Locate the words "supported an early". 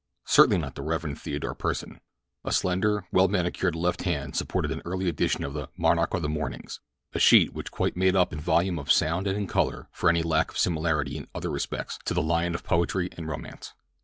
4.35-5.07